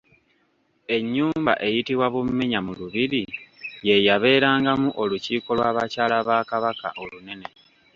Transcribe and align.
Ennyumba 0.95 1.53
eyitibwa 1.67 2.07
Bummenya 2.13 2.59
mu 2.65 2.73
Lubiri 2.79 3.21
yeeyabeerangamu 3.87 4.89
olukiiko 5.01 5.49
lw'abakyala 5.57 6.17
ba 6.27 6.37
Kabaka 6.49 6.87
olunene. 7.01 7.47